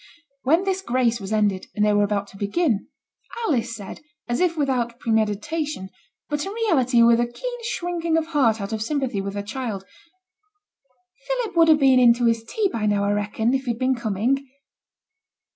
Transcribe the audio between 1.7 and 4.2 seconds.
and they were about to begin, Alice said,